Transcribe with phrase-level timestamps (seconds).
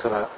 [0.00, 0.30] 车来了。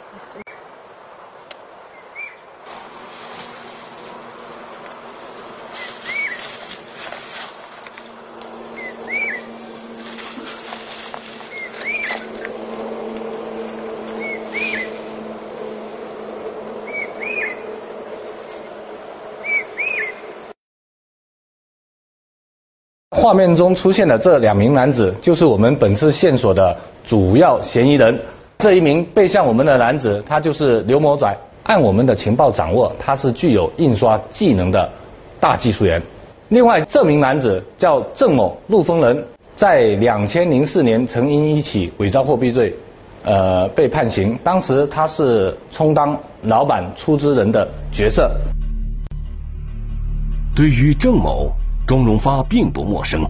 [23.10, 28.20] 画面中出现的这两名男子，就是我们本次线索的主要嫌疑人。
[28.62, 31.36] 这一名背向我们的男子，他就是刘某仔。
[31.64, 34.88] 按我们的情报掌握，他是具有印刷技能的
[35.40, 36.00] 大技术员。
[36.50, 39.24] 另外，这名男子叫郑某，陆丰人，
[39.56, 42.72] 在两千零四年曾因一起伪造货币罪，
[43.24, 44.38] 呃，被判刑。
[44.44, 48.30] 当时他是充当老板出资人的角色。
[50.54, 51.50] 对于郑某。
[51.84, 53.20] 庄荣发并不陌生。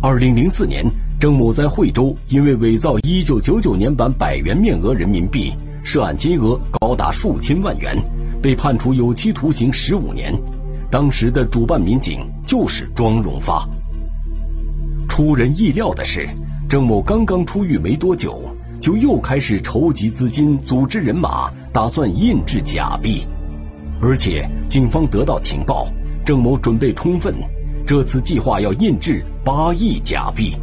[0.00, 0.82] 二零零四年，
[1.22, 5.52] 郑某在惠州因为伪造一九九九年版百元面额人民币，
[5.84, 7.96] 涉案金额高达数千万元，
[8.42, 10.34] 被判处有期徒刑十五年。
[10.90, 13.64] 当时的主办民警就是庄荣发。
[15.08, 16.28] 出人意料的是，
[16.68, 18.42] 郑某刚刚出狱没多久，
[18.80, 23.24] 就又开始筹集资金、组织人马，打算印制假币。
[24.00, 25.86] 而且，警方得到情报，
[26.24, 27.32] 郑某准备充分。
[27.86, 30.56] 这次计划要印制八亿假币。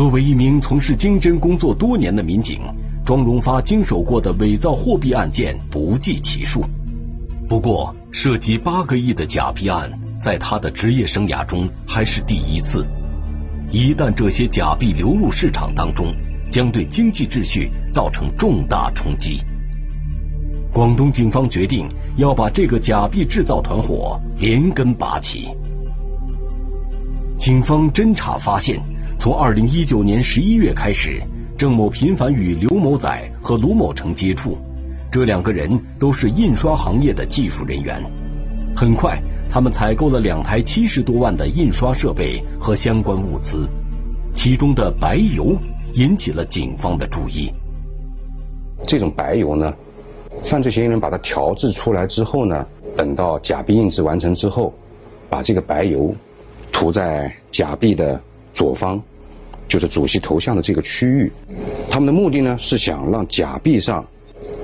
[0.00, 2.58] 作为一名从事经侦工作多年的民警，
[3.04, 6.64] 庄荣发经手过的伪造货币案件不计其数。
[7.46, 12.86] 不过，涉及八个亿的假币案，在他的职业生涯中还是第一次。
[13.70, 16.14] 一旦这些假币流入市场当中，
[16.50, 19.42] 将对经济秩序造成重大冲击。
[20.72, 25.50] 广东警方决定要把这个假币制造团伙连根拔起。
[27.36, 28.80] 警方侦查发现，
[29.20, 31.22] 从二零一九年十一月开始，
[31.58, 34.56] 郑某频繁与刘某仔和卢某成接触，
[35.12, 38.02] 这两个人都是印刷行业的技术人员。
[38.74, 39.20] 很快，
[39.50, 43.68] 他们采购了两台七十多万的印刷设备和相关物资，
[44.32, 45.54] 其中的白油
[45.92, 47.52] 引起了警方的注意。
[48.84, 49.70] 这种白油呢？
[50.44, 52.66] 犯罪嫌疑人把它调制出来之后呢，
[52.96, 54.72] 等到假币印制完成之后，
[55.28, 56.14] 把这个白油
[56.72, 58.18] 涂在假币的
[58.60, 59.02] 左方，
[59.66, 61.32] 就是主席头像的这个区域。
[61.90, 64.06] 他们的目的呢是想让假币上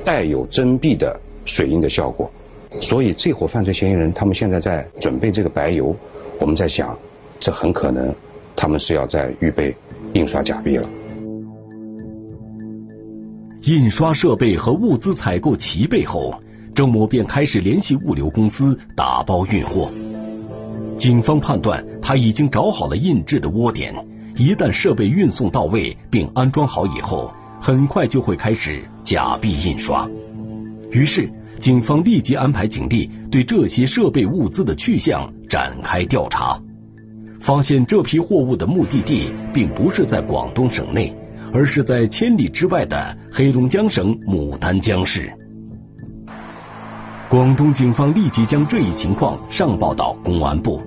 [0.04, 2.30] 带有真币的水印的效果。
[2.82, 5.96] 所以这伙犯罪嫌疑人他们现在在准备这个白油，
[6.38, 6.94] 我们在想，
[7.40, 8.14] 这很可能
[8.54, 9.74] 他们是要在预备
[10.12, 10.86] 印刷假币了。
[13.62, 16.34] 印刷设备和物资采购齐备后，
[16.74, 19.90] 郑某便开始联系物流公司打包运货。
[20.98, 23.94] 警方判断他已经找好了印制的窝点，
[24.36, 30.08] 一旦设备运送到位并安装好以后，很快就会开始假币印刷。
[30.90, 31.30] 于是，
[31.60, 36.60] 警方立即安排警力对这些设备物资的去向展开调查，
[37.40, 41.14] 发现这批货物的目的地并不是在广东省内。
[41.52, 45.32] 而是在千里之外的黑龙江省牡丹江市。
[47.28, 50.80] 广东警方立即将这一情况上报到公安部，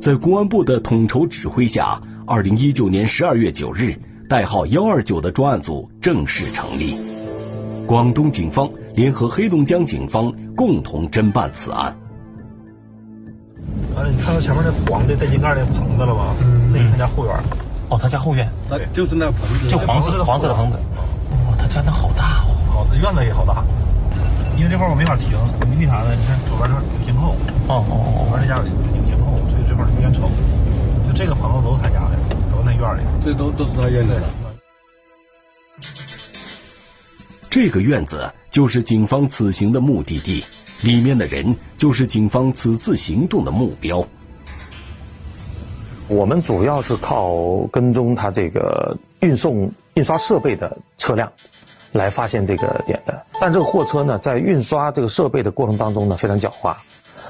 [0.00, 7.00] 在公安部的统筹指挥下，二零一九年十二月九日，代号幺二九的专案组正式成立。
[7.88, 11.96] 广东警方联合黑龙江警方共同侦办此案。
[13.96, 16.36] 哎，你看到前面那黄的带井盖那棚子了吗？
[16.40, 17.34] 嗯，那是他家后院。
[17.88, 20.76] 哦，他家后院，那就是那棚子，就黄色黄色的棚子。
[21.32, 23.64] 哦，他家那好大哦，好，院子也好大。
[24.58, 25.28] 因为这块我没法停，
[25.78, 26.16] 为啥呢？
[26.16, 27.36] 你看左边这有监控，
[27.68, 28.68] 哦哦哦，左边这家里
[28.98, 30.28] 有监控，所以这块有点丑。
[31.06, 32.18] 就这个棚子都是他家的，
[32.50, 33.02] 都那院里。
[33.24, 34.20] 这都都是他院的。
[37.48, 40.44] 这个院子就是警方此行的目的地，
[40.80, 44.04] 里面的人就是警方此次行动的目标。
[46.08, 51.32] 我们主要是靠跟踪他这个运送印刷设备的车辆，
[51.92, 53.22] 来发现这个点的。
[53.40, 56.74] 但这个货车呢，在运刷这个设备的过程当中呢，非常狡猾，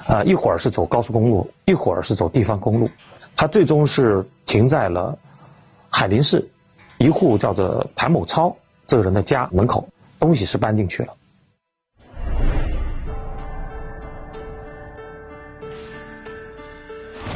[0.06, 2.90] 啊，一会儿是走高速公路，一会儿是走地方公路，
[3.36, 5.16] 它最终是停在了
[5.90, 6.48] 海林市
[6.98, 8.56] 一户叫做谭某超
[8.86, 9.88] 这个人的家门口，
[10.18, 11.14] 东西是搬进去了。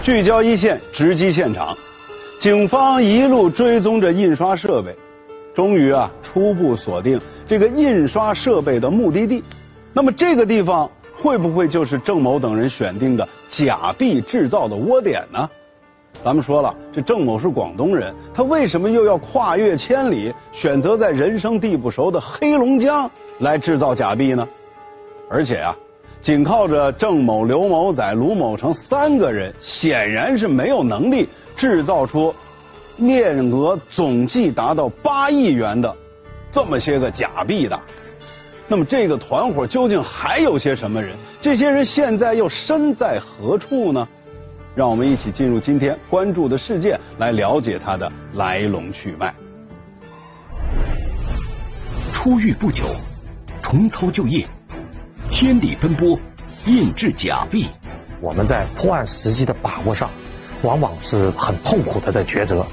[0.02, 1.76] 聚焦一线，直击现场。
[2.40, 4.96] 警方一路追踪着印刷设备，
[5.54, 9.42] 终于啊，初步锁定这个印刷设备的目的地。
[9.92, 15.48] 那么这个地方会不会就是郑某等人选定的假币制造的窝点呢？
[16.24, 24.46] 咱们说了，这郑某是广东人，他为什么又要跨越千里，选择在人生地不熟的黑龙江来制造假币呢？
[25.28, 25.76] 而且啊，
[26.20, 32.34] 仅靠着郑某、刘某仔、卢某成三个人，显然是没有能力制造出
[32.96, 35.94] 面额总计达到八亿元的
[36.52, 37.80] 这么些个假币的。
[38.68, 41.16] 那么，这个团伙究竟还有些什么人？
[41.40, 44.06] 这些人现在又身在何处呢？
[44.74, 49.34] 让我们一起进入今天关注的事件，来了解它的来龙去脉。
[52.12, 52.94] 出狱不久，
[53.60, 54.46] 重操旧业，
[55.28, 56.18] 千里奔波，
[56.64, 57.66] 印制假币。
[58.20, 60.10] 我们在破案时机的把握上，
[60.62, 62.64] 往往是很痛苦的在抉择。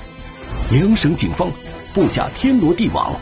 [0.69, 1.51] 两省警方
[1.93, 3.13] 布下天罗地网，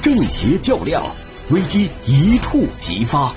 [0.00, 1.04] 正邪较量，
[1.50, 3.34] 危机一触即发。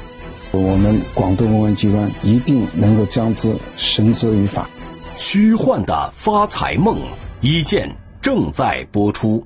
[0.52, 4.70] 我们广东公安机关一定能够将之绳之于法。
[5.18, 6.98] 虚幻的发财梦，
[7.42, 9.46] 一线正在播出。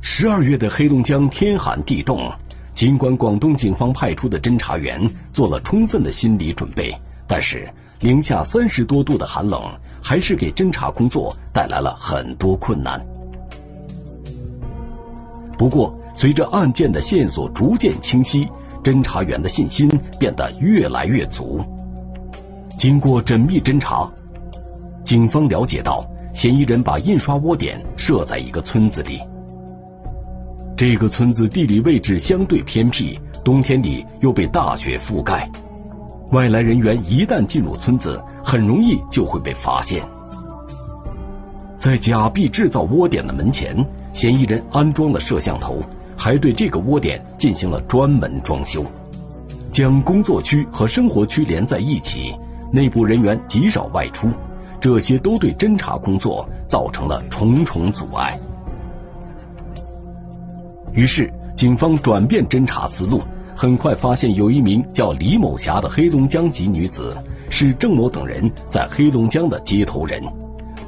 [0.00, 2.28] 十二月的黑龙江天寒地冻，
[2.74, 5.00] 尽管广东警方派出的侦查员
[5.32, 6.92] 做了充分的心理准备，
[7.28, 7.68] 但是
[8.00, 9.62] 零下三十多度的寒冷，
[10.04, 13.02] 还是给侦查工作带来了很多困难。
[15.56, 18.46] 不过，随着案件的线索逐渐清晰，
[18.82, 21.58] 侦查员的信心变得越来越足。
[22.76, 24.06] 经过缜密侦查，
[25.04, 26.04] 警方了解到，
[26.34, 29.20] 嫌疑人把印刷窝点设在一个村子里。
[30.76, 35.48] 这个村子地理位置相对偏僻，冬天里又被大雪覆盖，
[36.34, 40.02] 外来人员一旦进入村子，很容易就会被发现。
[41.78, 43.86] 在假币制造窝点的门前。
[44.12, 45.82] 嫌疑人安装了摄像头，
[46.16, 48.84] 还对这个窝点进行了专门装修，
[49.72, 52.32] 将工作区和生活区连在一起，
[52.72, 54.28] 内部人员极少外出，
[54.80, 58.38] 这些都对侦查工作造成了重重阻碍。
[60.92, 63.20] 于是，警方转变侦查思路，
[63.56, 67.16] 很快发现有一名叫李某霞的黑龙江籍女子
[67.50, 70.22] 是郑某等人在黑龙江的接头人。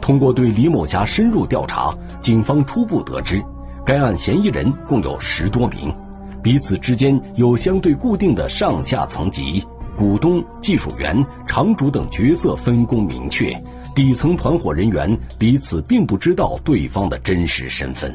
[0.00, 3.42] 通过对李某霞深入调查，警方初步得知，
[3.84, 5.94] 该案嫌疑人共有十多名，
[6.42, 9.64] 彼此之间有相对固定的上下层级，
[9.96, 13.56] 股东、技术员、厂主等角色分工明确，
[13.94, 18.12] 底层团伙人员彼此并不知道对方的真实身份。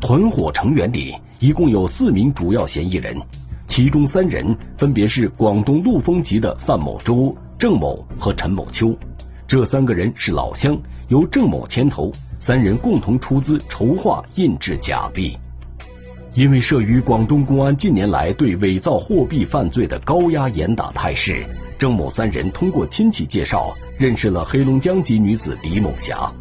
[0.00, 3.20] 团伙成员里一共有四名主要嫌疑人，
[3.66, 8.96] 其中三人分别是广东陆丰籍的范某洲、郑某和陈某秋。
[9.46, 10.74] 这三个人是老乡，
[11.08, 15.36] 由郑某牵头，三人共同出资筹划印制假币。
[16.32, 21.44] 因为慑于广东公安近年来对伪造货币犯罪的高压严打态势，
[21.76, 26.32] 郑某三人通过亲戚介绍认识了黑龙江籍女子李某霞，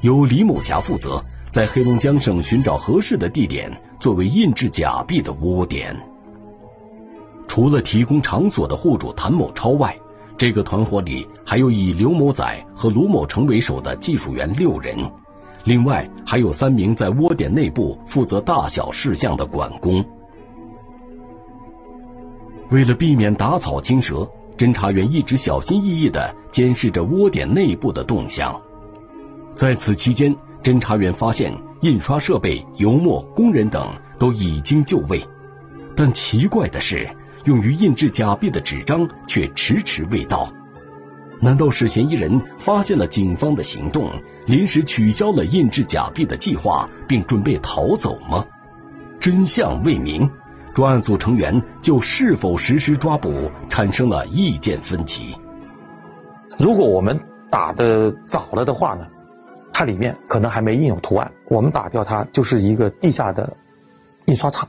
[0.00, 5.96] 由李某霞负责在黑龙江省寻找合适的地点作为印制假币的窝点。
[7.46, 9.98] 除了提供场所的户主谭某超外，
[10.36, 14.96] 这个团伙里还有以刘某仔和卢某成为首的技术员六人，
[15.64, 20.04] 另外还有三名在窝点内部负责大小事项的管工。
[22.70, 28.60] 为了避免打草惊蛇，侦查员一直小心翼翼的监视着窝点内部的动向。
[29.54, 31.52] 在此期间，侦查员发现
[31.82, 35.26] 印刷设备、油墨、工人等都已经就位，
[35.96, 37.08] 但奇怪的是。
[37.44, 40.52] 用于印制假币的纸张却迟迟未到，
[41.40, 44.10] 难道是嫌疑人发现了警方的行动，
[44.44, 48.44] 临时取消了印制假币的计划，并准备逃走吗？
[49.18, 50.28] 真相未明，
[50.74, 55.34] 专案组成员就是否实施抓捕产生了意见分歧。
[56.58, 57.18] 如果我们
[57.48, 59.06] 打的早了的话呢，
[59.78, 63.56] 它里面可能还没印有图案，我们打掉它就是一个地下的
[64.24, 64.68] 印刷厂，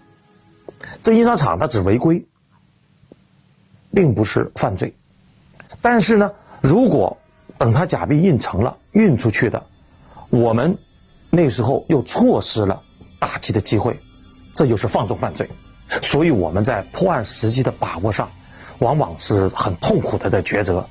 [1.02, 2.28] 这印刷厂它只违规。
[3.92, 4.94] 并不是犯罪，
[5.82, 7.18] 但是呢，如果
[7.58, 9.66] 等他假币印成了运出去的，
[10.30, 10.78] 我们
[11.32, 12.84] 那时候又错失了
[13.20, 14.00] 打击的机会，
[14.54, 15.50] 这就是放纵犯罪。
[16.04, 18.30] 所以我们在破案时机的把握上，
[18.78, 20.88] 往往是很痛苦的在抉择。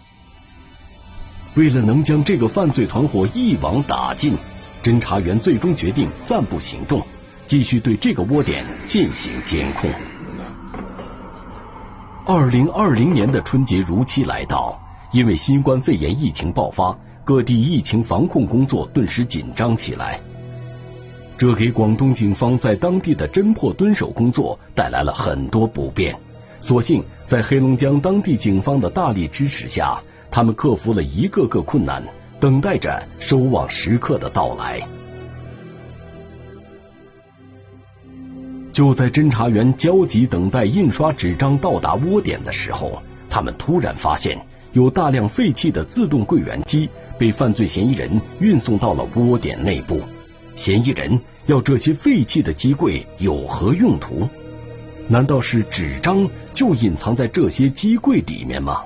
[1.55, 4.37] 为了能将这个犯罪团伙一网打尽，
[4.83, 7.05] 侦查员最终决定暂不行动，
[7.47, 9.91] 继续对这个窝点进行监控。
[12.25, 14.81] 二零二零年的春节如期来到，
[15.13, 20.21] 因为新冠肺炎疫情爆发，各地疫情防控工作顿时紧张起来，
[21.37, 26.15] 这给广东警方在当地的侦破蹲守工作带来了很多不便。
[26.61, 32.03] 所幸在黑龙江当地警方的大力支持下，他们克服了一个个困难，
[32.39, 34.87] 等待着收网时刻的到来。
[38.73, 44.39] 就在侦查员焦急等待印刷纸张到达窝点的时候，他们突然发现
[44.73, 50.01] 有大量废弃的自动柜员机被犯罪嫌疑人运送到了窝点内部。
[50.55, 54.29] 嫌疑人要这些废弃的机柜有何用途？
[55.09, 58.85] 难道是纸张就隐藏在这些机柜里面吗？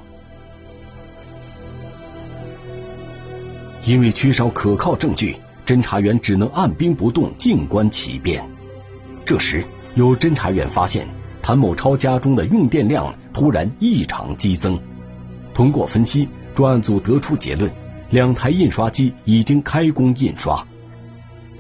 [3.85, 5.37] 因为缺少可靠证据，
[5.67, 8.45] 侦查员只能按兵不动，静观其变。
[9.25, 11.07] 这时，有侦查员发现
[11.43, 14.79] 谭某超家中的用电量突然异常激增。
[15.53, 17.71] 通过分析，专案组得出结论：
[18.11, 20.67] 两台印刷机已经开工印刷，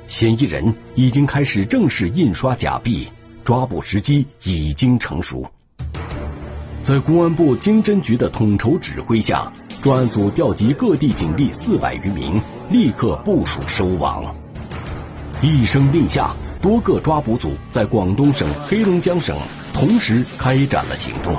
[0.06, 3.08] 嫌疑人已经开始正式印刷假币。
[3.44, 5.44] 抓捕时机已经成熟，
[6.80, 9.52] 在公安部经侦局的统筹指挥下，
[9.82, 14.32] 专案组调集各地警力四百余名，立刻部署收网。
[15.42, 19.36] 一声令下，多个抓捕组在广东省、黑龙江省
[19.74, 21.34] 同时开展了行动。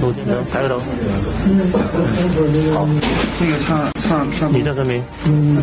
[0.00, 0.78] 头镜头，抬个头。
[2.74, 2.86] 好，
[3.38, 4.52] 这个上上上。
[4.52, 5.02] 你叫什么名？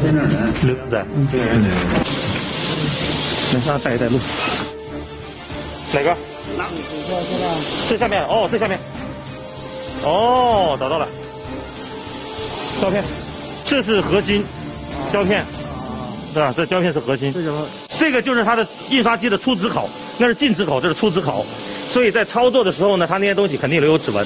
[0.03, 0.53] 在哪人？
[0.63, 1.05] 刘洋仔。
[1.31, 1.39] 对。
[3.53, 4.19] 等下带一带路。
[5.93, 6.15] 哪个？
[7.89, 8.79] 这下面哦，这下面。
[10.03, 11.07] 哦，找到了。
[12.81, 13.03] 胶片，
[13.65, 14.43] 这是核心。
[15.11, 15.45] 胶片。
[16.33, 16.53] 是吧？
[16.55, 17.31] 这胶片是核心。
[17.33, 17.65] 这什么？
[17.97, 21.45] 这个就是它的印刷机的出纸口，那是进纸口，这是出纸口。
[21.89, 24.25] 所以在操作的时候呢，它那些东西肯定留有指纹。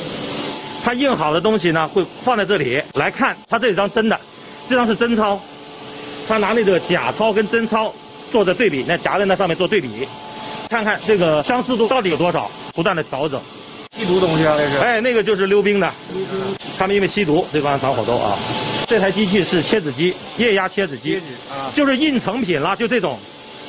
[0.84, 3.38] 它印好的东西呢，会放在这里来看。
[3.48, 4.20] 它这张真的，
[4.68, 5.40] 这张是真钞。
[6.28, 7.94] 他拿那个假钞跟真钞
[8.32, 10.08] 做着对比，那夹在那上面做对比，
[10.70, 13.40] 看看这个相似度到底有多少，不断的调整。
[13.96, 14.78] 吸毒东西啊，那是？
[14.78, 15.92] 哎，那个就是溜冰的。
[16.80, 18.38] 他们因为吸毒，这帮团伙都啊。
[18.88, 21.22] 这台机器是切纸机，液压切纸机，
[21.76, 23.20] 就是印成品了，就这种，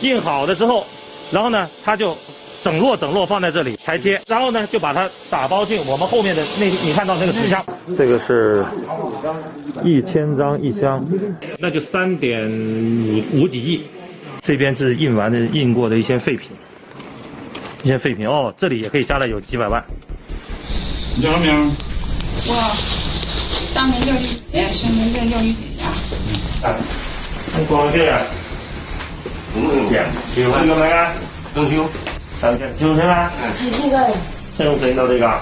[0.00, 0.86] 印好了之后，
[1.30, 2.16] 然后呢，他就。
[2.62, 7.64] 整摞整摞放在这里裁切，然后呢就把它打包进我们后面的那你看到那个纸箱。
[7.98, 8.64] 这个是
[9.82, 11.04] 一千张一箱，
[11.58, 13.82] 那就三点五五几亿。
[14.40, 16.50] 这边是印完的印过的一些废品，
[17.82, 19.82] 一些废品哦，这里也可以加了有几百万。
[21.16, 21.76] 你叫什么名？
[22.46, 22.76] 我
[23.74, 25.94] 大名叫玉姐，姓名叫玉姐啊。
[26.64, 28.12] 嗯，光姐。
[29.54, 31.12] 嗯，姐，喜欢个咩啊？
[31.54, 31.84] 装修。
[32.42, 33.30] 上车，上车啦！
[33.52, 33.96] 几几个？
[34.50, 35.40] 上车到这个。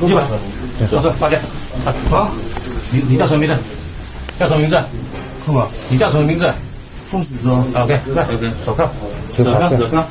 [0.00, 0.26] 过来，
[0.90, 1.38] 坐坐，大姐。
[2.10, 2.28] 好，
[2.90, 3.56] 你你叫什么名字？
[4.40, 4.76] 叫什么名字？
[5.46, 5.68] 是吧？
[5.88, 6.52] 你叫什么名字？
[7.12, 7.64] 宋许哥。
[7.80, 8.90] OK，来，OK，手铐，
[9.38, 10.04] 手铐，手铐，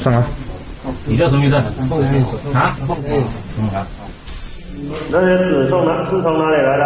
[0.00, 0.22] 上来。
[1.06, 1.56] 你叫什么名字？
[2.54, 2.76] 啊？
[3.58, 3.84] 嗯，好。
[5.10, 6.84] 那些纸从哪是从哪里来的？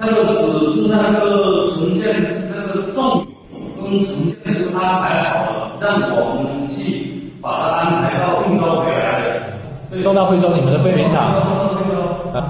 [0.00, 3.26] 那个纸是那个承建那个状
[3.80, 9.22] 跟承建师他排好了，让我们去把它安排到运钞回来
[9.90, 10.00] 的。
[10.02, 11.34] 送到惠州你们的废品厂。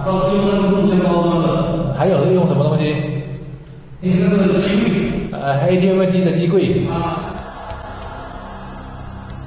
[0.04, 1.94] 都是用那个木箱包装的。
[1.96, 2.96] 还有用什么东西？
[4.00, 4.90] 那个机柜。
[5.32, 6.86] 呃，ATM 机的机柜。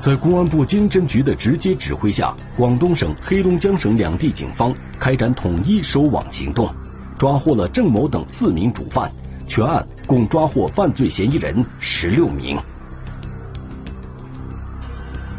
[0.02, 6.68] 在公安部经侦局的直接指挥下，广东省、黑龙江省两地警方开展统一收网行动，
[7.20, 9.12] 抓获了郑某等四名主犯，
[9.46, 12.58] 全案共抓获犯罪嫌疑人十六名。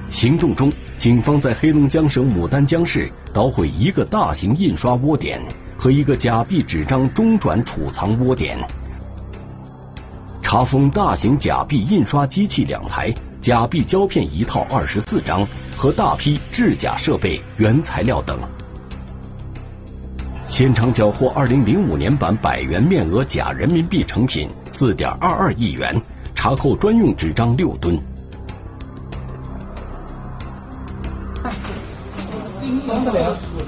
[0.09, 5.42] 行动中，警方在黑龙江省牡丹江市捣毁一个大型印刷窝点
[5.76, 8.57] 和一个假币纸张中转储藏窝点，
[10.40, 13.12] 查封大型假币印刷机器两台。
[13.43, 15.45] 假币胶片一套二十四张
[15.77, 18.39] 和大批制假设备、原材料等，
[20.47, 26.01] 现场缴获二零零五年版百元面额假人民币成品四点二二亿元，
[26.37, 28.01] 查扣专用纸张六吨。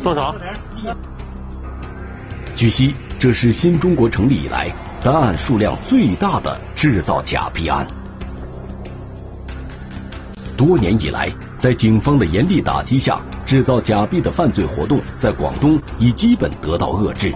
[0.05, 0.37] 多少？
[2.55, 7.85] 据悉，这是新中国成立以来单案数量最大的制造假币案。
[10.57, 17.33] 多年以来，在警方的严厉打击下，制造假币的犯罪活动在广东已基本得到遏制。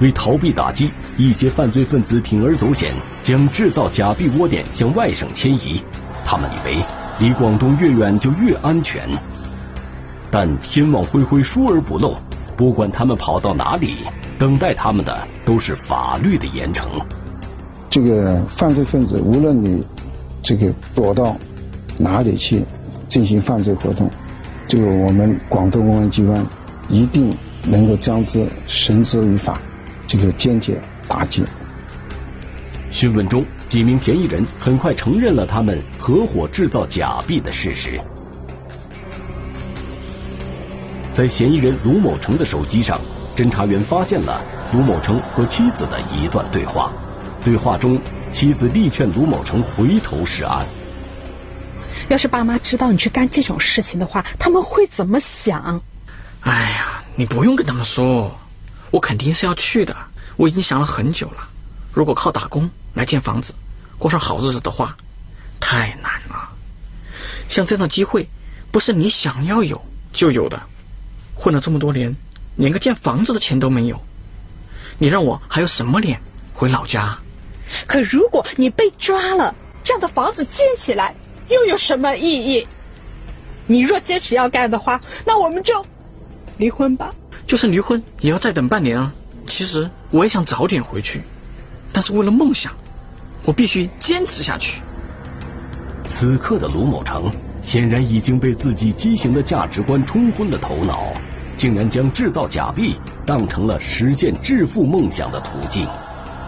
[0.00, 5.82] 为逃避打击，一些犯罪分子铤而走险，将制造假币窝点向外省迁移。
[6.24, 6.84] 他们以为
[7.18, 9.08] 离广东越远就越安全，
[10.30, 12.14] 但天网恢恢，疏而不漏。
[12.56, 13.98] 不管他们跑到哪里，
[14.38, 16.84] 等待他们的都是法律的严惩。
[17.88, 19.82] 这个犯罪分子，无论你
[20.42, 21.36] 这个躲到
[21.98, 22.62] 哪里去
[23.08, 24.10] 进行犯罪活动，
[24.68, 26.46] 这个我们广东公安机关
[26.88, 29.60] 一定能够将之绳之于法。
[30.08, 31.42] 这个坚决打击。
[32.92, 38.00] 讯问中，几名嫌疑人很快承认了他们合伙制造假币的事实。
[41.12, 43.00] 在嫌疑人卢某成的手机上，
[43.34, 44.40] 侦查员发现了
[44.72, 46.92] 卢某成和妻子的一段对话。
[47.44, 48.00] 对话中，
[48.30, 50.64] 妻子力劝卢某成回头是岸。
[52.08, 55.82] 要是爸妈知道你去干这种事情的话，他们会怎么想？
[56.40, 58.38] 哎呀，你不用跟他们说。
[58.92, 59.96] 我肯定是要去的，
[60.36, 61.48] 我已经想了很久了。
[61.92, 63.54] 如果靠打工来建房子，
[63.98, 64.96] 过上好日子的话，
[65.58, 66.50] 太难了。
[67.48, 68.28] 像这样的机会，
[68.70, 70.62] 不是你想要有就有的。
[71.34, 72.16] 混了这么多年，
[72.54, 74.00] 连个建房子的钱都没有，
[74.98, 76.20] 你让我还有什么脸
[76.54, 77.18] 回老家？
[77.88, 81.16] 可如果你被抓了，这样的房子建起来
[81.48, 82.66] 又有什么意义？
[83.66, 85.84] 你若坚持要干的话，那我们就
[86.58, 87.12] 离婚吧。
[87.46, 89.12] 就是离婚也要再等半年啊！
[89.46, 91.22] 其实我也想早点回去，
[91.92, 92.72] 但是为了梦想，
[93.44, 94.80] 我必须坚持下去。
[96.08, 97.30] 此刻的卢某成
[97.62, 101.12] 显然已经被自己畸形的价值观冲昏了头脑，
[101.56, 105.88] 竟然将制造假币当成了实现致富梦想的途径。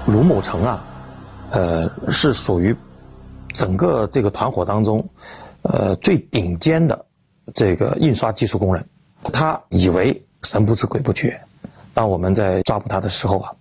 [0.07, 0.85] 卢某成啊，
[1.51, 2.75] 呃，是属于
[3.53, 5.09] 整个这个团伙当中
[5.63, 7.07] 呃最顶尖的
[7.55, 8.87] 这个印刷技术工人，
[9.33, 10.25] 他以为。
[10.45, 11.41] 神不知鬼不觉，
[11.93, 13.53] 当我们在抓捕他的时候啊，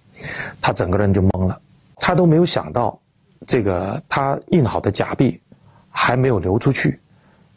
[0.62, 1.60] 他整个人就懵了，
[1.96, 3.00] 他都没有想到，
[3.48, 5.42] 这个他印好的假币
[5.90, 7.00] 还没有流出去，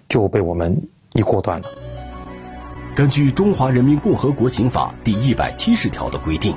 [0.08, 1.68] 就被我们一锅端了。
[2.96, 6.56] 根据《中华人民共和国刑法》第一百七十条的规定，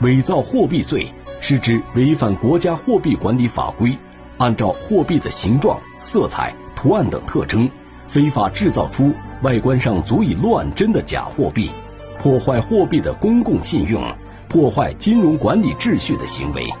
[0.00, 1.08] 伪造货币罪
[1.40, 3.96] 是指违反国家货币管理法规，
[4.38, 7.68] 按照货币的形状、色彩、图案等特征。
[8.08, 11.72] 非法制造出外观上足以乱真的假货币，
[12.20, 14.00] 破坏货币的公共信用，
[14.48, 16.72] 破坏金融管理秩序的行为。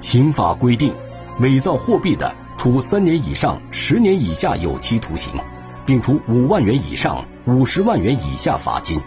[0.00, 0.94] 刑法规定，
[1.40, 5.34] 伪造货币的，处三年以上十年以下有期徒刑，
[5.84, 8.98] 并处五万元以上五十万元以下罚金；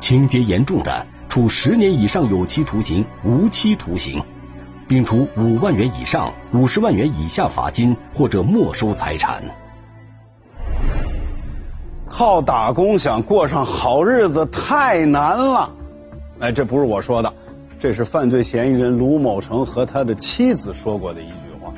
[0.00, 4.22] 情节严重的，处十年以上有期徒刑、无期徒刑，
[4.86, 9.42] 并处五万元以上五十万元以下罚金或者没收财产。
[12.08, 15.70] 靠打工想过上好日子太难了，
[16.38, 17.32] 哎，这不是我说的，
[17.80, 21.72] 这是犯罪嫌疑人卢某成和他的妻子说过的一句话。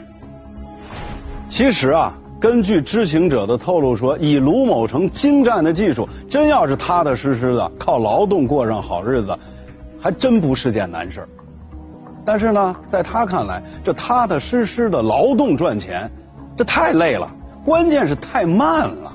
[1.49, 9.39] 其实啊，根据知情者的透露说，以卢某成精湛的技术，真要是踏踏实实的靠劳动过上好日子，
[9.99, 11.29] 还真不是件难事儿
[12.27, 16.11] 但是呢，在他看来，这踏踏实实的劳动赚钱，
[16.55, 17.31] 这太累了，
[17.65, 19.13] 关键是太慢了，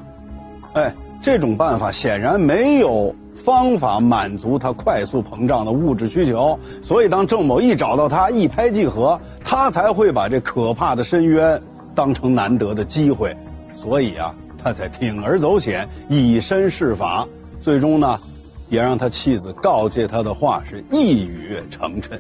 [0.74, 0.96] 哎。
[1.24, 3.14] 这种办法显然没有
[3.46, 11.62] 方法满足他快速膨胀的物质需求，所以当郑某一找到他一拍即合，他才会把这可怕的深渊
[11.94, 13.38] 当成难得的机会，
[13.72, 17.28] 所以啊，他才铤而走险，以身试法，
[17.60, 18.20] 最终呢，
[18.68, 22.20] 也让他妻子告诫他的话是一语成谶。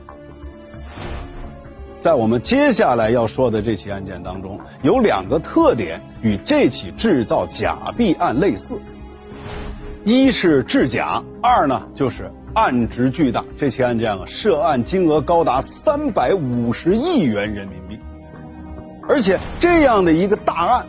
[2.01, 8.79] 在我们接下来要说的这起案件当中，有两个特点与这起制造假币案类似。
[10.03, 13.45] 一是制假，二呢就是案值巨大。
[13.55, 17.99] 这起案件啊，涉案金额高达三百五十亿元人民币，
[19.07, 20.87] 而且这样的一个大案，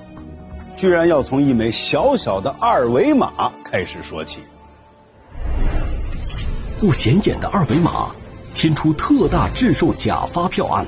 [0.76, 4.40] 居然要从一枚小小的二维码开始说起。
[6.80, 8.12] 不显眼的二维码，
[8.54, 10.86] 牵出特大制售假发票案。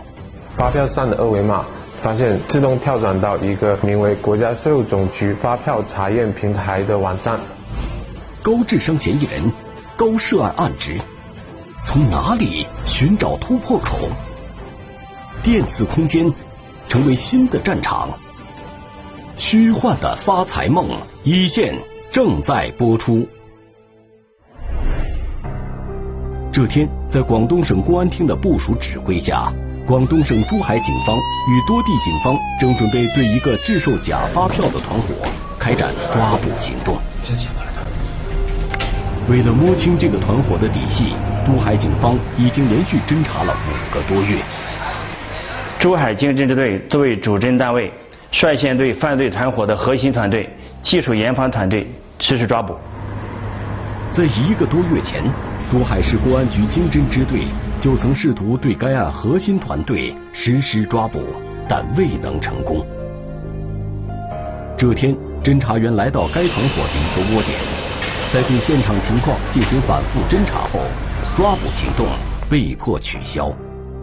[0.57, 1.65] 发票上的二维码
[2.01, 7.41] 发现自动跳转到一个名为国家税务总局发票查验平台的网站。
[8.43, 9.51] 高智商嫌疑人，
[9.97, 10.97] 高涉案案值，
[11.85, 14.09] 从哪里寻找突破口？
[15.43, 16.33] 电子空间
[16.87, 18.11] 成为新的战场，
[19.37, 20.89] 虚幻的发财梦
[21.25, 21.75] 一线
[22.11, 23.27] 正在播出。
[26.53, 29.53] 这天，在广东省公安厅的部署指挥下，
[29.87, 36.97] 广东省珠海警方与多地警方正准备对一个制售假发票的团伙开展抓捕行动。
[39.29, 41.13] 为了摸清这个团伙的底细，
[41.45, 44.39] 珠海警方已经连续侦查了五个多月。
[45.79, 47.93] 珠海经侦支队作为主侦单位，
[48.31, 50.49] 率先对犯罪团伙的核心团队、
[50.81, 51.87] 技术研发团队
[52.19, 52.75] 实施抓捕。
[54.13, 55.23] 在一个多月前，
[55.71, 57.41] 珠海市公安局经侦支队
[57.85, 61.21] 就曾试图对该案核心团队实施抓捕，
[61.69, 62.83] 但未能成功。
[64.75, 67.59] 这天，侦查员来到该团伙的一个窝点，
[68.33, 70.81] 在对现场情况进行反复侦查后，
[71.37, 72.07] 抓捕行动
[72.49, 73.55] 被迫取消。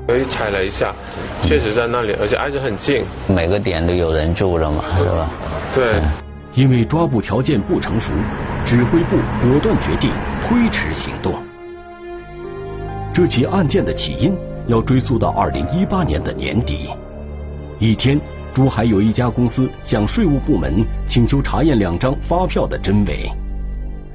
[0.08, 0.94] 我踩了一下，
[1.42, 3.04] 确实在那里，而且挨着很近。
[3.28, 5.28] 每个点都有人住了嘛，是吧？
[5.74, 6.00] 对。
[6.54, 8.14] 因为抓捕条件不成熟，
[8.64, 10.12] 指挥部果断决定
[10.48, 11.34] 推迟行动。
[13.14, 14.34] 这起案件的起因
[14.68, 16.90] 要追溯到二零一八年的年底。
[17.78, 18.18] 一天，
[18.54, 23.30] 珠海有一家公司向税务部门请求查验两张发票的真伪。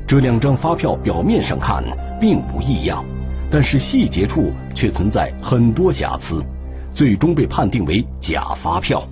[0.06, 1.84] 这两张发票表面上看
[2.18, 3.04] 并无异样，
[3.50, 6.42] 但是细节处却存在很多瑕疵，
[6.90, 9.06] 最终被判定为假发票。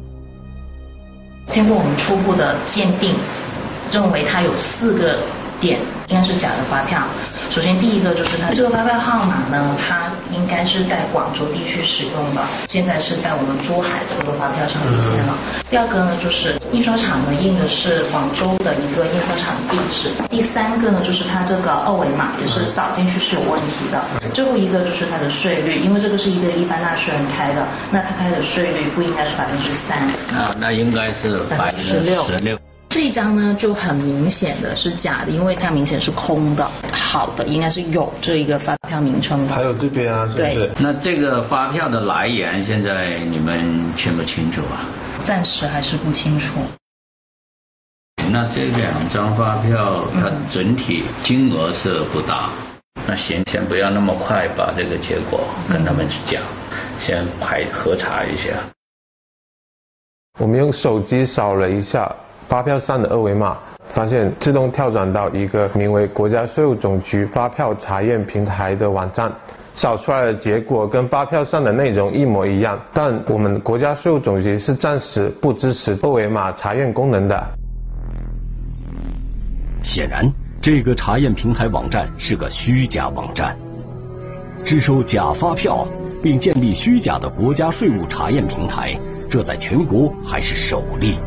[1.48, 3.14] 经过我们初步的鉴定，
[3.92, 5.18] 认为它有四个
[5.60, 7.02] 点应该是假的发票。
[7.50, 15.38] 首先，第一个就是它这个发票号码呢，它应该是在广州地区使用的，现在是在我们珠海的这个发票上出现了。
[15.70, 20.10] 第二个呢，就是印刷厂呢印的是广州的一个印刷厂地址。
[20.28, 24.02] 第三个呢，就是它这个二维码也是扫进去是有问题的。
[24.32, 29.98] 最后一个就是它的税率，因为这个是一个一般纳税人开的，那他开的税率不应该是百分之三。
[30.36, 32.24] 啊，那应该是百分之十六。
[32.94, 36.64] 这一张呢就很明显的是假的，因为它明显是空的。
[36.92, 39.52] 好的，应该是有这一个发票名称的。
[39.52, 40.70] 还有这边啊，对。
[40.78, 44.86] 那这个发票的来源现在你们清不清楚啊？
[45.24, 46.60] 暂时还是不清楚。
[48.30, 52.50] 那这两张发票它整体金额是不大，
[53.08, 56.40] 那先先不要那么快把这个结果跟他们讲，
[57.00, 58.52] 先排核查一下。
[60.38, 62.14] 我们用手机扫了一下。
[62.48, 63.56] 发票上的二维码，
[63.88, 69.32] 发现自动跳转到一个名为国家税务总局发票查验平台的网站，
[69.74, 77.42] 扫出来的结果跟发票上的内容一模一样，但我们国家税务总局是暂时不支持二维码查验功能的。
[79.82, 80.30] 显然，
[80.60, 83.56] 这个查验平台网站是个虚假网站，
[84.64, 85.86] 制售假发票
[86.22, 91.18] 并建立虚假的国家税务查验平台，这在全国还是首例。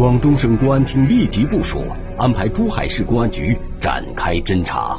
[0.00, 1.84] 广东省公安厅立即部署，
[2.16, 4.98] 安排珠海市公安局展开侦查。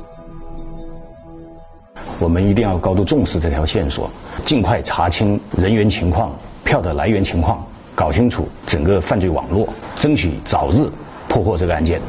[2.20, 4.08] 我们一定要高度重视这条线索，
[4.46, 6.32] 尽快查清人员情况、
[6.64, 10.88] 票的来源情况，搞清楚整个犯罪网络，争取早日
[11.28, 12.00] 破获这个案件。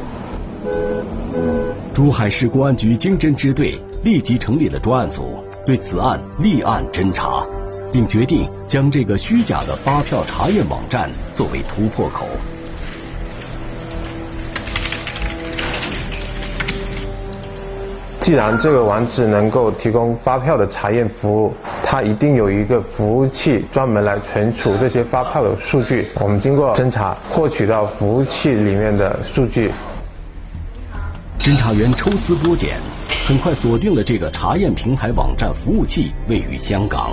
[1.95, 7.43] 珠海市公安局经侦支队立即成立了专案组，对此案立案侦查，
[7.91, 12.27] 并决定将这个虚假的发票查验网站作为突破口。
[18.23, 26.07] 既然这个网址能够提供发票的查验服务，它一定有一个服务器专门来存储这些发票的数据。
[26.21, 29.73] 我们经过侦查，获取到服务器里面的数据。
[31.37, 32.79] 侦查员抽丝剥茧，
[33.27, 37.11] 很快锁定了这个查验平台网站服务器位于香港，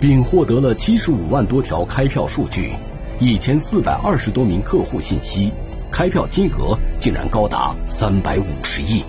[0.00, 2.72] 并获得了七十五万多条开票数据，
[3.18, 5.52] 一千四百二十多名客户信息，
[5.90, 9.02] 开票金额竟然高达三百五十亿。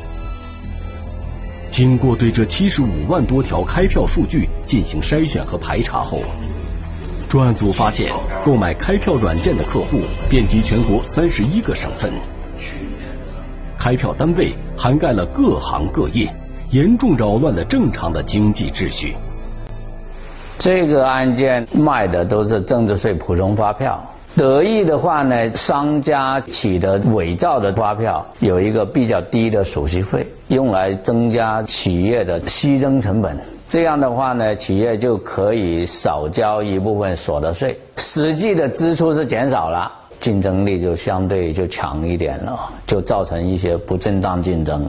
[1.70, 6.20] 经过对这七十五万多条开票数据进行筛选和排查后，
[7.30, 8.12] 专案组发现，
[8.44, 12.12] 购买开票软件的客户遍及全国三十一个省份，
[13.78, 16.28] 开票单位涵盖了各行各业，
[16.72, 19.16] 严重扰乱了正常的经济秩序。
[20.58, 24.04] 这个案件卖的都是增值税普通发票。
[24.40, 33.38] 得意的话呢，商家取得伪造的发票有一个比较低的手续费，用来增加企业的虚增成本。
[33.68, 44.88] 这样的话呢，企业就可以少交一部分所得税，实际的支出是减少了，竞争力就相对就强一点了，就造成一些不正当竞争。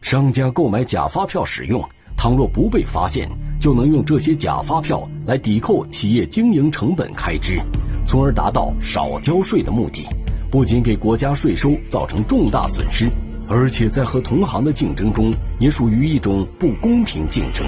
[0.00, 1.82] 商家购买假发票使用，
[2.16, 3.28] 倘若不被发现，
[3.60, 7.60] 就能用这些假发票来抵扣企业经营成本开支。
[8.06, 10.06] 从而达到少交税的目的，
[10.50, 13.08] 不仅给国家税收造成重大损失，
[13.48, 17.66] 而且在和同行的竞争中也属于一种不公平竞争。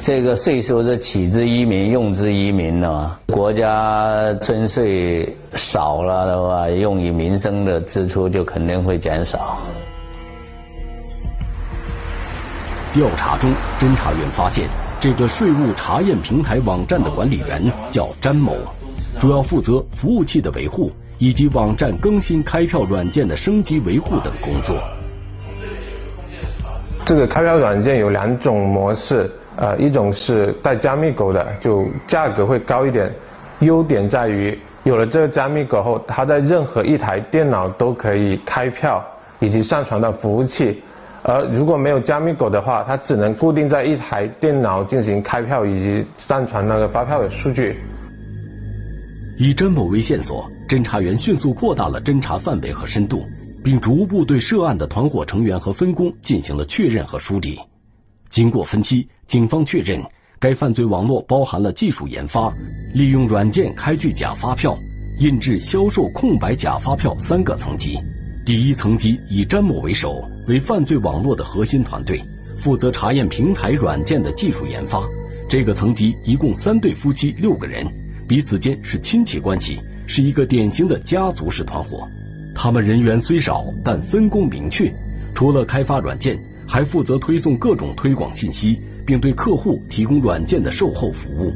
[0.00, 9.58] 这个税收是取之于民，用之于民的国家征税少了的话，用于民生的支出就肯定会减少。
[12.96, 14.66] 调查中，侦查员发现，
[14.98, 18.56] 这个税务查验平台网站的管理员叫詹某，
[19.18, 24.78] 主要负责服务器的维护以及网站更新开票软件的升级维护等工作。
[27.04, 33.12] 这个开票软件有两种模式，呃，一种是带加密狗的，就价格会高一点。
[33.60, 39.04] 优点在于有了这个加密狗后，它在任何一台电脑都可以开票
[39.38, 40.82] 以及上传到服务器。
[41.28, 47.76] 而如果没有加密狗的话，它只能固定在一台电脑进行开票以及上传那个发票的数据。
[49.36, 53.26] 以詹某为线索，侦查员迅速扩大了侦查范围和深度。
[53.66, 57.58] 并逐步对涉案的团伙成员和分工进行了确认和梳理。
[58.30, 60.00] 经过分析，警方确认
[60.38, 62.54] 该犯罪网络包含了技术研发、
[62.94, 64.78] 利用软件开具假发票、
[65.18, 67.98] 印制、销售空白假发票三个层级。
[68.46, 72.22] 第一层级以詹某为首，为犯罪网络的核心团队，
[72.56, 75.02] 负责查验平台软件的技术研发。
[75.48, 77.84] 这个层级一共三对夫妻六个人，
[78.28, 82.08] 彼此间是亲戚关系，是一个典型的家族式团伙。
[82.54, 84.94] 他们人员虽少，但分工明确。
[85.34, 91.52] 除了开发软件，还负责推送各种推广信息，并对客户提供软件的售后服务。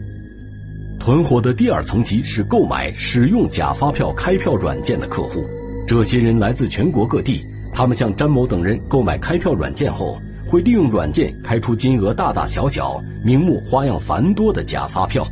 [0.98, 5.44] 团伙的第二层级是购买、使用假发票开票软件的客户。
[5.86, 15.26] 这些人来自全国各地，他们向詹某等人购买开票软件后，会利用软件开出金额大大小小、名目花样繁多的假发票，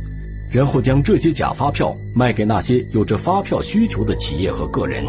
[0.51, 5.05] 然后将这些假发票卖给那些有着发票需求的企业和个人。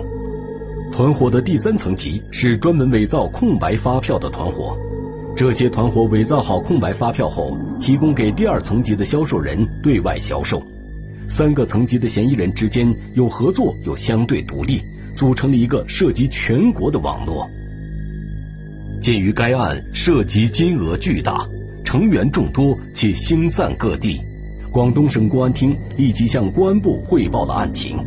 [0.92, 4.76] 团伙的第三层级是专门伪造空白发票的团伙，
[5.36, 10.62] 这些团伙伪造好空白发票后，提供给第二层级的销售人对外销售。
[11.28, 14.82] 三个层级的嫌疑人之间有合作，有相对独立，
[15.14, 17.48] 组成了一个涉及全国的网络。
[19.00, 21.48] 鉴于该案涉及金额巨大，
[21.84, 24.20] 成员众多且星散各地，
[24.70, 27.98] 广东省公安厅立即向公安部汇报了案情。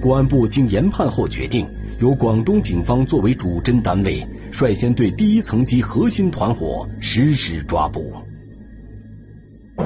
[0.00, 1.66] 公安部经研判后决定。
[2.00, 8.14] 由广东警方作为主侦单位，率先对第一层级核心团伙实施抓捕。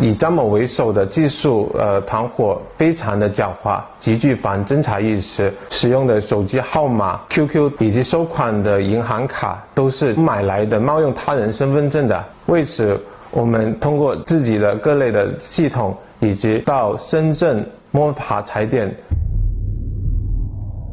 [0.00, 12.24] 以张某为首的技术呃团伙非常的狡猾，极具反侦查意识，使用的手机号码、QQ 以及收款的银行卡都是买来的，冒用他人身份证的。
[12.46, 18.94] 为此，我们通过自己的各类的系统，以及到深圳摸爬踩点，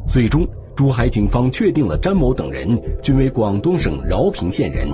[0.08, 0.48] 最终。
[0.74, 4.88] 珠海警方确定了詹某等人均为广东省饶平县人，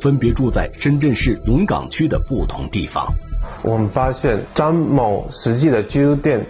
[0.00, 3.06] 分别住在深圳市龙岗区的不同地方。
[3.62, 6.40] 我们发现张某实际的居住地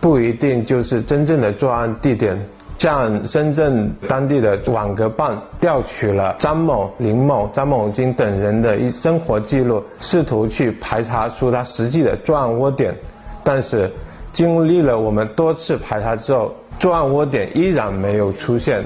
[0.00, 2.38] 不一定就是真正的作案地点。
[2.76, 12.94] 向深圳当地的网格办调取了张某、林某、张某军等人的一生活记录，试图去排查出他实际的作案窝点，
[13.42, 13.90] 但是
[14.34, 16.54] 经历了我们多次排查之后。
[16.78, 18.84] 作案窝点依然没有出现。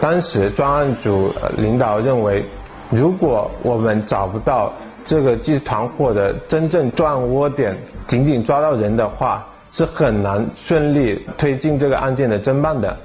[0.00, 2.44] 当时专案组领导认为，
[2.90, 4.72] 如果我们找不到
[5.06, 12.98] 这个集团伙的真正作案窝点，仅仅抓到人的话，是很难顺利推进这个案件的侦办的。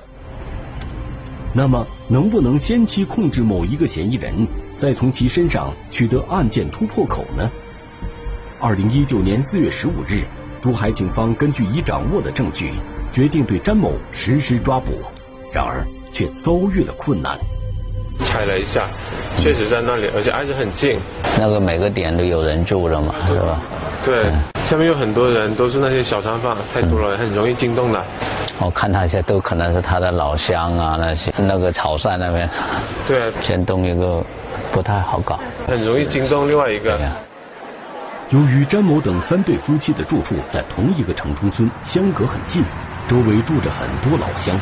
[1.53, 4.33] 那么，能不能先期控制某一个嫌疑人，
[4.75, 7.47] 再从其身上取得案件突破口呢？
[8.59, 10.23] 二零一九年四月十五日。
[10.59, 12.73] 珠海警方根据已掌握的证据，
[13.11, 14.91] 决定对詹某实施抓捕，
[15.51, 17.37] 然而却遭遇了困难。
[18.25, 18.87] 踩了一下，
[19.41, 20.99] 确实在那里，而且挨着很近。
[21.39, 23.59] 那个每个点都有人住了嘛，是吧？
[24.03, 24.25] 对，
[24.65, 28.01] 下面有很多人，都是那些小商贩，太多了，很容易惊动的。
[28.59, 32.49] 我看他一下，都可能是他的老乡啊，那些那个潮汕那边。
[33.07, 33.31] 对。
[33.41, 34.23] 先动一个，
[34.71, 35.39] 不太好搞。
[35.67, 36.97] 很容易惊动另外一个。
[38.29, 42.63] 由于詹某等三对夫妻的住处在同一个城中村，相隔很近，
[43.07, 44.55] 周围住着很多老乡，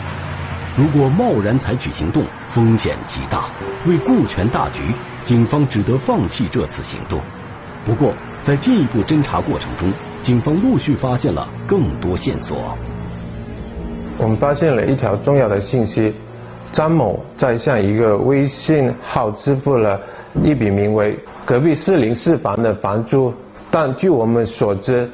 [0.79, 3.49] 如果贸然采取行动，风险极大。
[3.85, 4.81] 为顾全大局，
[5.25, 7.19] 警方只得放弃这次行动。
[7.83, 12.77] 不过，在进一步侦查过程中，警方陆续发现了更多线索。
[14.17, 16.15] 我们发现了一条重要的信息：
[16.71, 19.99] 张某在向一个微信号支付了
[20.45, 23.33] 一笔名为“隔壁四零四房”的房租。
[23.69, 25.11] 但据我们所知，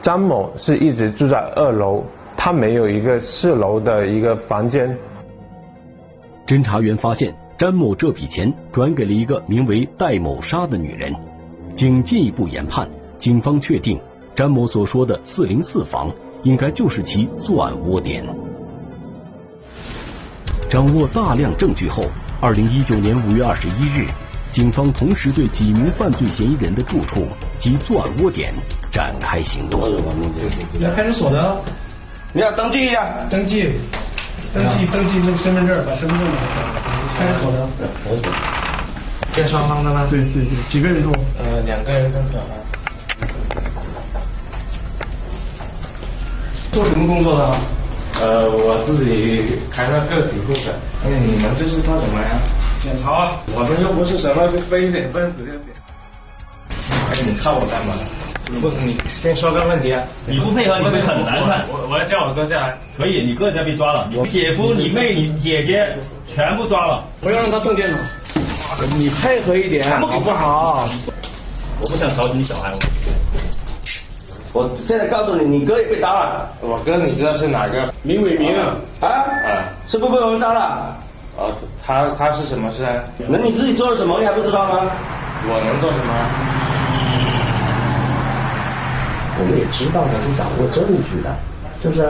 [0.00, 2.04] 张某是一直住在二楼，
[2.40, 4.96] 他没有一个四楼的一个房间。
[6.46, 11.12] 侦查员发现，詹某这笔钱转给了一个名为戴某莎的女人，
[11.74, 14.00] 经进一步研判，警方确定
[14.36, 18.24] 詹某所说的四零四房应该就是其作案窝点。
[20.70, 22.04] 掌握大量证据后，
[22.40, 24.06] 二零一九年五月二十一日，
[24.48, 27.26] 警方同时对几名犯罪嫌疑人的住处
[27.58, 28.54] 及作案窝点
[28.92, 29.82] 展开行动。
[30.78, 31.60] 来派出所的，
[32.38, 33.68] 你要登记一下，登记，
[34.54, 36.70] 登记，登记那个身份证，把身份证拿出来。
[37.18, 37.68] 派出所的，
[39.34, 40.06] 跟双方的吗？
[40.08, 41.12] 对对对，几个人住？
[41.36, 42.44] 呃，两个人跟小孩。
[46.70, 47.56] 做什么工作的？
[48.20, 50.78] 呃，我自己开了个体户的。
[51.06, 52.38] 嗯，你们这是干什么呀？
[52.80, 53.32] 检查。
[53.52, 55.74] 我们又不是什么危险分子，要检。
[57.10, 57.94] 哎，你看我干嘛？
[58.60, 60.02] 不，你先说个问题啊。
[60.26, 61.66] 你不配合，你会很难看。
[61.68, 62.76] 我我要叫我哥下来。
[62.96, 65.94] 可以，你哥在被抓了，你姐夫、你妹、你姐姐
[66.34, 67.04] 全部抓了。
[67.20, 67.98] 不要让他动电脑。
[68.96, 70.88] 你配合一点，好不好？
[71.80, 72.72] 我不想吵你小孩。
[74.52, 76.48] 我现在告诉你，你哥也被抓了。
[76.60, 77.92] 我哥你知道是哪个？
[78.02, 78.74] 林伟明啊。
[79.00, 79.06] 啊？
[79.06, 79.64] 啊。
[79.86, 80.96] 是不是被我们抓了？
[81.36, 81.52] 哦，
[81.84, 82.94] 他他是什么事啊？
[83.28, 84.90] 那你自己做了什么，你还不知道吗？
[85.46, 86.67] 我能做什么？
[89.40, 91.34] 我们也知道的，都掌握证据的，
[91.80, 92.02] 是不是？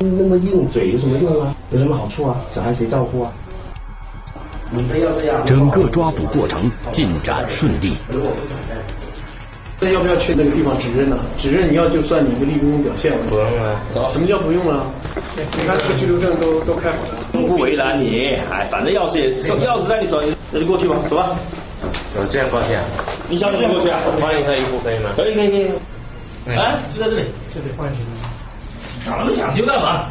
[0.00, 1.54] 那么硬嘴有什么用啊？
[1.70, 2.36] 有什么好处啊？
[2.50, 3.32] 小孩谁照顾啊？
[4.72, 5.40] 你非要这样？
[5.46, 7.96] 整个抓捕过程进展顺利。
[9.80, 11.16] 那要不要去那个地方指认呢？
[11.38, 13.18] 指认你要就算你一个立功表现了。
[13.28, 13.80] 不用啊。
[14.10, 14.86] 什么叫不用啊？
[15.36, 17.18] 你看这个拘留证都都开好了。
[17.32, 21.36] 不为难你，哎，反正钥匙也钥匙在你手里，那就过去吧，走吧。
[22.16, 22.82] 有这样关系啊？
[23.28, 24.00] 你想怎么过去啊？
[24.20, 25.10] 换一下衣服可以吗？
[25.14, 25.70] 可以可以可以。
[26.46, 27.26] 哎，就在这里。
[27.54, 28.02] 这里换一下。
[29.10, 30.06] 搞那么讲究干嘛？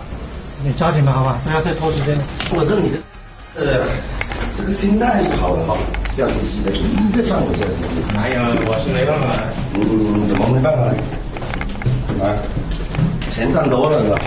[0.63, 2.23] 你抓紧吧，好吧，不要再拖时间了。
[2.51, 2.89] 我这你
[3.53, 3.85] 这，呃，
[4.55, 5.77] 这个心态是好的哈，
[6.15, 8.15] 笑嘻嘻的，一个上午笑嘻嘻。
[8.15, 9.27] 哪有，我是没办法。
[9.73, 10.85] 嗯，怎么没办法？
[12.25, 12.37] 啊，
[13.29, 14.17] 钱赚多了是吧？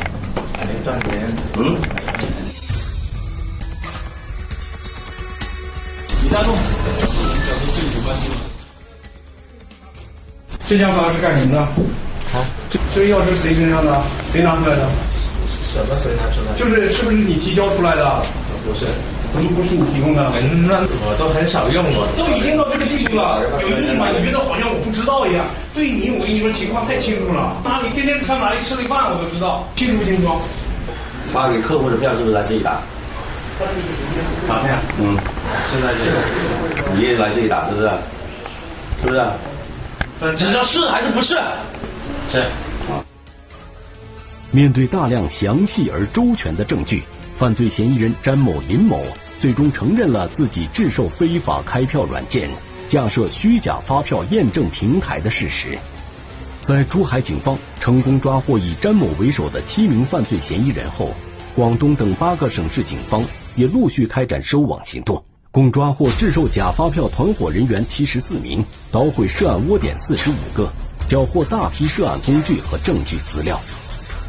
[0.67, 1.27] 没赚钱。
[1.57, 1.77] 嗯。
[6.23, 6.55] 李大栋。
[10.67, 11.61] 这家房是干什么的？
[11.61, 12.43] 啊？
[12.69, 14.03] 这这钥匙谁身上的？
[14.33, 14.89] 谁拿出来的？
[15.47, 16.59] 什么谁拿出来的？
[16.59, 18.23] 就是是不是你提交出来的？
[18.67, 18.87] 不是。
[19.33, 20.23] 怎么不是你提供的？
[20.67, 22.07] 那我都很少用过。
[22.17, 24.09] 都已经到这个地步了，有意义吗？
[24.17, 25.45] 你觉得好像我不知道一样？
[25.75, 27.57] 对你，我跟你说情况太清楚了。
[27.63, 30.31] 哪里天天上哪里吃的饭，我都知道，清楚不清楚？
[31.27, 32.81] 发给客户的票是不是来这里打？
[34.49, 34.75] 发票？
[34.99, 35.17] 嗯，
[35.71, 36.17] 是在这里。
[36.95, 37.91] 你也来这里打是不是？
[39.03, 39.21] 是不是？
[40.19, 41.35] 只知道是还是不是？
[42.29, 42.45] 是。
[44.51, 47.03] 面对大量详细而周全的证据，
[47.35, 49.03] 犯罪嫌疑人詹某、林某
[49.39, 52.49] 最终承认了自己制售非法开票软件、
[52.89, 55.79] 架设虚假发票验证平台的事实。
[56.63, 61.11] 在珠海警方成功抓获以詹某为首的七名犯罪嫌疑人后，
[61.55, 63.23] 广东等八个省市警方
[63.55, 65.23] 也陆续开展收网行动，
[65.57, 70.71] 共抓获制售假发票团伙人员七十四名，捣毁涉案窝点四十五个，
[71.07, 73.59] 缴获大批涉案工具和证据资料，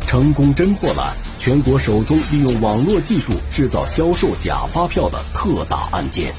[0.06, 6.34] 成功侦破了全国首宗利用网络技术制造、销售假发票的特大案件。